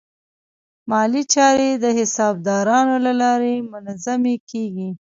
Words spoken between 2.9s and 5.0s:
له لارې منظمې کېږي.